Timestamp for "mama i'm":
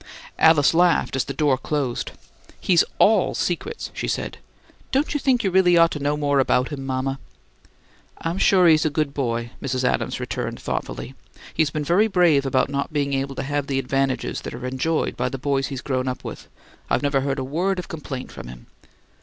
6.87-8.39